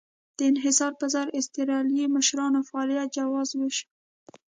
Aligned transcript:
د 0.37 0.39
انحصار 0.51 0.91
پر 0.99 1.07
ځای 1.13 1.27
اسټرالیایي 1.39 2.13
مشرانو 2.15 2.59
فعالیت 2.69 3.09
جواز 3.17 3.49
وېشه. 3.55 3.85